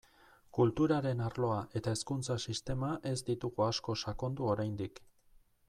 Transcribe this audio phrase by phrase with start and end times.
[0.57, 5.03] Kulturaren arloa eta hezkuntza sistema ez ditugu asko sakondu oraindik.